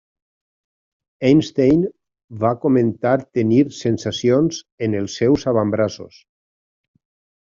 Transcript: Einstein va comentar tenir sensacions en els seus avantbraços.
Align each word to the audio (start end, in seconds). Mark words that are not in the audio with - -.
Einstein 1.29 1.83
va 2.43 2.53
comentar 2.63 3.13
tenir 3.41 3.61
sensacions 3.81 4.63
en 4.87 4.97
els 5.03 5.19
seus 5.23 5.47
avantbraços. 5.53 6.23